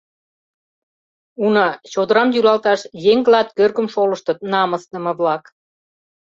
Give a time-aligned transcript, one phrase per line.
[1.43, 5.43] Уна, чодырам йӱлалташ еҥ клат кӧргым шолыштыт, намысдыме-влак.